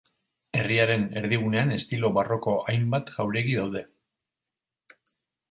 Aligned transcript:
Herriaren 0.59 1.03
erdigunean 1.19 1.73
estilo 1.75 2.09
barroko 2.15 2.55
hainbat 2.73 3.13
jauregi 3.19 3.55
daude. 3.61 3.85